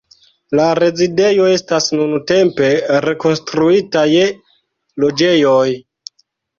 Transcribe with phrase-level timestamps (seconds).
[0.59, 2.71] La rezidejo estas nuntempe
[3.07, 4.27] rekonstruita je
[5.07, 5.65] loĝejoj.